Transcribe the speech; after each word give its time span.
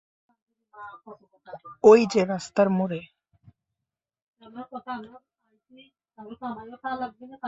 ওই 1.83 2.01
যে 2.13 2.21
রাস্তার 2.25 2.67
মোড়ে। 2.69 3.01